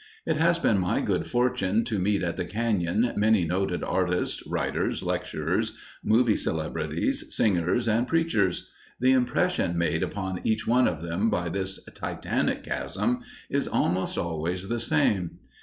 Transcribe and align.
It 0.25 0.37
has 0.37 0.57
been 0.57 0.79
my 0.79 0.99
good 0.99 1.27
fortune 1.27 1.83
to 1.85 1.99
meet 1.99 2.23
at 2.23 2.35
the 2.35 2.43
cañon 2.45 3.15
many 3.15 3.45
noted 3.45 3.83
artists, 3.83 4.43
writers, 4.47 5.03
lecturers, 5.03 5.77
"movie" 6.03 6.35
celebrities, 6.35 7.25
singers, 7.29 7.87
and 7.87 8.07
preachers. 8.07 8.71
The 8.99 9.11
impression 9.11 9.77
made 9.77 10.01
upon 10.01 10.39
each 10.43 10.65
one 10.65 10.87
of 10.87 11.03
them 11.03 11.29
by 11.29 11.49
this 11.49 11.85
titanic 11.93 12.63
chasm 12.63 13.19
is 13.47 13.67
almost 13.67 14.17
always 14.17 14.69
the 14.69 14.79
same. 14.79 15.37